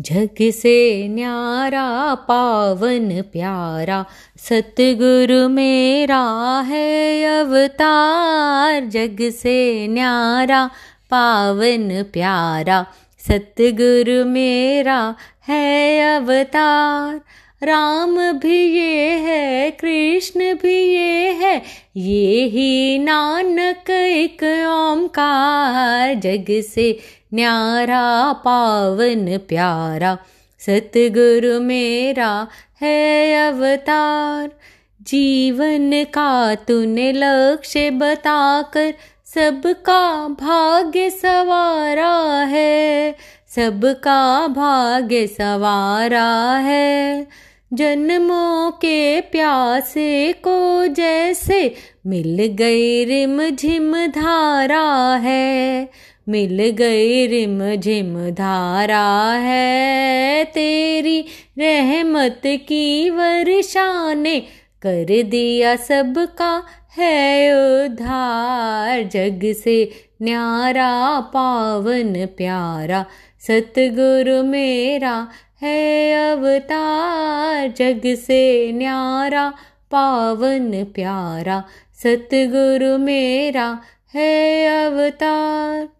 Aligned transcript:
जग 0.00 0.50
से 0.50 1.08
न्यारा, 1.08 2.14
पावन 2.14 3.22
प्यारा, 3.22 4.04
सतगुरु 4.38 5.48
मेरा 5.48 6.20
है 6.60 7.24
अवतार। 7.24 8.80
जग 8.84 9.30
से 9.30 9.86
न्यारा, 9.88 10.70
पावन 11.10 12.02
प्यारा, 12.02 12.86
सतगुरु 13.18 14.24
मेरा 14.24 15.14
है 15.48 16.00
अवतार। 16.16 17.20
राम 17.62 18.32
भी 18.32 18.58
ये 18.58 19.08
है, 19.08 19.70
कृष्ण 19.70 20.54
भी 20.54 20.94
ये 20.94 21.32
है, 21.32 21.62
ये 21.96 22.44
ही 22.44 22.98
नानक 22.98 23.90
एक 23.90 24.42
ओंकार। 24.68 26.14
जग 26.14 26.62
से 26.62 26.98
न्यारा 27.34 28.32
पावन 28.32 29.38
प्यारा, 29.38 30.18
सतगुरु 30.58 31.60
मेरा 31.60 32.46
है 32.82 33.34
अवतार। 33.48 34.50
जीवन 35.02 36.04
का 36.04 36.54
तूने 36.54 37.12
लक्ष्य 37.12 37.90
बताकर 37.90 38.94
सबका 39.34 40.28
भाग्य 40.28 41.10
सवारा 41.10 42.44
है, 42.44 43.14
सबका 43.48 44.46
भाग्य 44.46 45.26
सवारा 45.26 46.56
है। 46.56 47.26
जन्मों 47.72 48.70
के 48.70 49.20
प्यासे 49.20 50.32
को 50.32 50.86
जैसे 50.86 51.74
मिल 52.06 52.46
गई 52.46 53.04
रिम 53.04 53.50
झिम 53.50 54.06
धारा 54.06 55.16
है 55.16 55.90
मिल 56.28 56.70
गई 56.70 57.26
रिम 57.26 57.74
झिम 57.74 58.30
धारा 58.30 59.32
है 59.38 60.44
तेरी 60.44 61.20
रहमत 61.58 62.42
की 62.46 63.10
वर्षा 63.10 64.14
ने 64.14 64.40
कर 64.82 65.22
दिया 65.22 65.76
सबका 65.76 66.62
है 66.96 67.52
उधार 67.52 69.02
जग 69.02 69.52
से 69.52 69.90
न्यारा, 70.22 71.20
पावन 71.20 72.26
प्यारा, 72.26 73.06
सतगुरु 73.40 74.42
मेरा 74.42 75.28
है 75.62 76.12
अवतार। 76.32 77.68
जग 77.68 78.14
से 78.14 78.72
न्यारा, 78.72 79.52
पावन 79.90 80.84
प्यारा, 80.84 81.64
सतगुरु 82.02 82.98
मेरा 82.98 83.78
है 84.14 84.66
अवतार। 84.66 85.99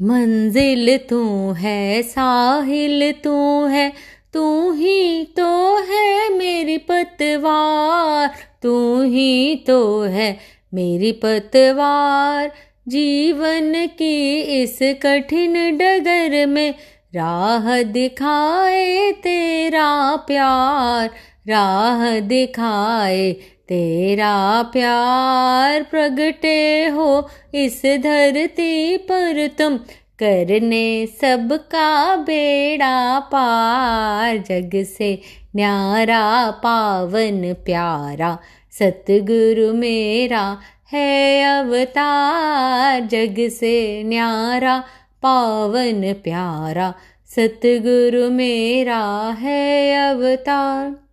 मंजिल 0.00 0.96
तू 1.10 1.52
है, 1.52 2.02
साहिल 2.02 3.12
तू 3.12 3.66
है, 3.66 3.92
तू 4.34 4.72
ही 4.72 5.24
तो 5.24 5.76
है 5.76 6.28
मेरी 6.38 6.76
पतवार, 6.78 8.30
तू 8.62 9.02
ही 9.02 9.54
तो 9.66 10.02
है 10.02 10.38
मेरी 10.74 11.12
पतवार। 11.12 12.50
जीवन 12.88 13.72
की 13.98 14.40
इस 14.62 14.78
कठिन 14.82 15.54
डगर 15.78 16.46
में 16.46 16.74
राह 17.14 17.82
दिखाए 17.82 19.12
तेरा 19.12 20.16
प्यार, 20.16 21.10
राह 21.48 22.18
दिखाए 22.20 23.32
तेरा 23.72 24.62
प्यार 24.62 25.82
प्रगटे 25.82 26.86
हो 26.86 27.28
इस 27.54 27.82
धरती 27.84 28.96
पर 28.96 29.46
तुम 29.58 29.76
करने 30.18 31.06
सबका 31.06 32.16
बेड़ा 32.16 33.20
पार, 33.20 34.36
जग 34.38 34.84
से 34.84 35.20
न्यारा 35.56 36.50
पावन 36.50 37.52
प्यारा, 37.52 38.38
सतगुरु 38.72 39.72
मेरा 39.72 40.58
है 40.92 41.42
अवतार, 41.44 43.00
जग 43.00 43.48
से 43.48 44.02
न्यारा 44.02 44.78
पावन 45.22 46.12
प्यारा, 46.12 46.94
सतगुरु 47.36 48.30
मेरा 48.30 49.36
है 49.38 49.94
अवतार। 50.10 51.11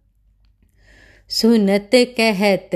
सुनत 1.29 1.89
कहत 1.95 2.69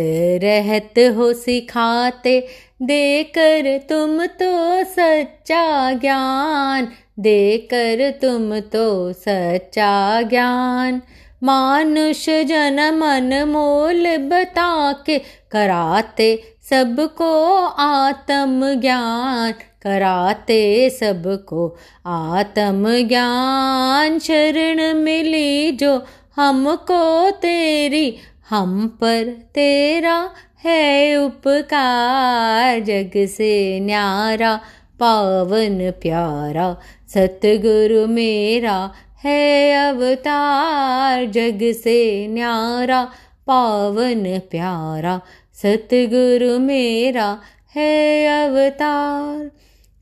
रहत 0.44 1.00
हो 1.16 1.34
सिखाते, 1.34 2.40
देकर 2.82 3.78
तुम 3.90 4.26
तो 4.26 4.84
सच्चा 4.84 5.92
ज्ञान, 5.92 6.88
देकर 7.20 8.12
तुम 8.22 8.60
तो 8.60 9.14
सच्चा 9.14 10.22
ज्ञान। 10.22 11.02
मानुष 11.44 12.26
जन 12.30 12.80
मन 12.94 13.44
मोल 13.48 14.18
बता 14.18 14.92
के 15.06 15.18
कराते 15.52 16.44
सबको 16.70 17.56
आत्म 17.80 18.74
ज्ञान, 18.82 19.52
कराते 19.52 20.90
सबको 20.90 21.68
आत्म 22.06 23.08
ज्ञान। 23.08 24.20
शरण 24.20 24.94
मिली 24.94 25.72
जो 25.72 26.04
हमको 26.36 27.30
तेरी 27.32 28.18
हम 28.50 28.88
पर 28.88 29.24
तेरा 29.56 30.30
है 30.66 31.16
उपकार, 31.16 32.80
जग 32.80 33.12
से 33.26 33.80
न्यारा, 33.80 34.60
पावन 35.00 35.92
प्यारा, 35.92 36.78
सतगुरु 37.10 38.08
मेरा 38.08 38.92
है 39.24 39.74
अवतार, 39.90 41.26
जग 41.26 41.60
से 41.84 42.28
न्यारा, 42.28 43.04
पावन 43.48 44.40
प्यारा, 44.40 45.22
सतगुरु 45.54 46.60
मेरा 46.60 47.38
है 47.76 48.26
अवतार। 48.48 49.52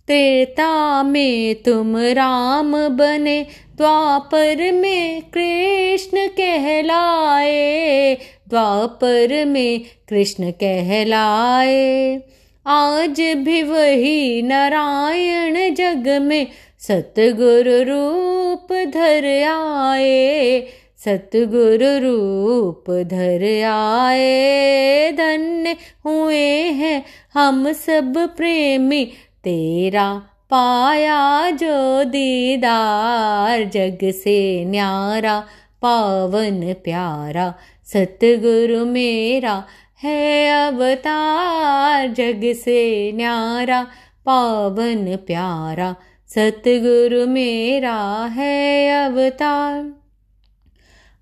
त्रेता 0.07 1.03
में 1.03 1.55
तुम 1.55 1.97
राम 1.97 2.87
बने 2.87 3.45
द्वापर 3.81 4.71
में 4.71 5.21
कृष्ण 5.21 6.27
कहलाए, 6.27 8.15
द्वापर 8.49 9.45
में 9.45 9.81
कृष्ण 10.09 10.51
कहलाए। 10.51 12.19
आज 12.65 13.21
भी 13.21 13.63
वही 13.63 14.41
नारायण 14.41 15.75
जग 15.75 16.07
में 16.21 16.47
सतगुरु 16.79 17.81
रूप 17.81 18.73
धर 18.73 19.43
आए, 19.43 20.61
सतगुरु 21.05 21.97
रूप 21.97 22.91
धर 22.91 23.63
आए। 23.63 25.11
धन्य 25.11 25.75
हुए 26.05 26.57
हैं 26.57 27.05
हम 27.33 27.71
सब 27.71 28.29
प्रेमी 28.37 29.05
तेरा 29.43 30.30
पाया 30.53 31.49
जो 31.49 32.03
दीदार, 32.03 33.63
जग 33.63 33.97
से 34.11 34.65
न्यारा, 34.65 35.39
पावन 35.81 36.73
प्यारा। 36.73 37.53
सतगुरु 37.85 38.85
मेरा 38.85 39.63
है 40.03 40.49
अवतार, 40.67 42.07
जग 42.07 42.53
से 42.55 43.11
न्यारा, 43.11 43.87
पावन 44.25 45.15
प्यारा। 45.15 45.95
सतगुरु 46.27 47.27
मेरा 47.27 48.25
है 48.31 48.89
अवतार। 49.05 50.01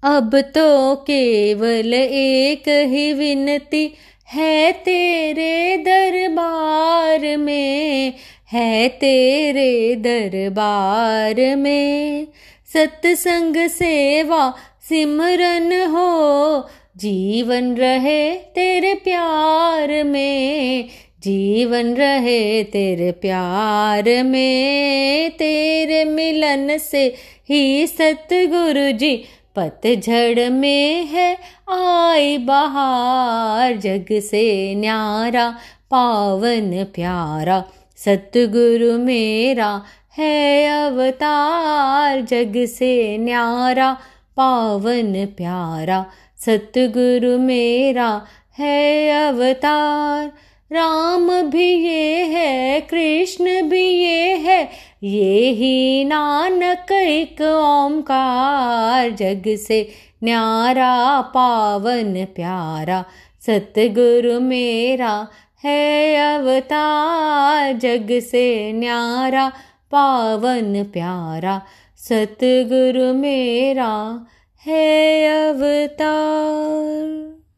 अब 0.04 0.42
तो 0.42 0.96
केवल 0.96 1.94
एक 1.94 2.64
ही 2.68 3.14
विनती 3.14 3.94
है 4.34 4.72
तेरे 4.72 5.78
दरबार 5.78 7.38
में। 7.38 8.14
है 8.52 8.88
तेरे 8.88 9.96
दरबार 9.96 11.56
में। 11.56 12.28
सत्संग 12.74 13.68
सेवा 13.68 14.54
सिमरन 14.90 15.88
हो, 15.88 16.70
जीवन 16.98 17.76
रहे 17.76 18.34
तेरे 18.34 18.94
प्यार 18.94 20.04
में। 20.04 20.90
जीवन 21.24 21.94
रहे 21.94 22.64
तेरे 22.64 23.12
प्यार 23.12 24.24
में। 24.24 25.30
तेरे 25.30 26.06
मिलन 26.06 26.78
से 26.78 27.16
ही 27.50 27.88
सतगुरु 27.88 28.92
जी 28.92 29.26
पतझड़ 29.56 30.50
में 30.50 31.06
है। 31.06 31.38
आई 31.70 32.38
बहार 32.38 33.78
जग 33.78 34.06
से 34.20 34.76
न्यारा, 34.76 35.50
पावन 35.92 36.84
प्यारा। 36.84 37.64
सतगुरु 38.06 38.98
मेरा 38.98 39.82
है 40.18 40.66
अवतार, 40.68 42.22
जग 42.22 42.66
से 42.66 43.18
न्यारा, 43.18 43.98
पावन 44.38 45.26
प्यारा। 45.26 46.06
सतगुरु 46.38 47.38
मेरा 47.38 48.22
है 48.58 49.10
अवतार, 49.28 50.32
राम 50.72 51.42
भी 51.42 51.74
ये 51.74 52.24
है, 52.24 52.82
कृष्ण 52.82 53.70
भी 53.70 53.88
ये 53.88 54.36
है। 54.36 54.70
ये 55.04 55.50
ही 55.50 56.06
नानक 56.06 56.92
एक 56.92 57.42
ओंकार, 57.42 59.10
जग 59.10 59.56
से 59.56 59.90
न्यारा, 60.24 61.22
पावन 61.22 62.26
प्यारा। 62.26 63.06
सतगुरु 63.42 64.40
मेरा 64.40 65.28
है 65.64 66.16
अवतार 66.16 67.74
जग 67.74 68.20
से 68.20 68.74
न्यारा 68.74 69.52
पावन 69.92 70.84
प्यारा 70.84 71.62
सतगुरु 71.98 73.14
मेरा 73.14 74.26
है 74.66 75.28
अवतार। 75.50 77.39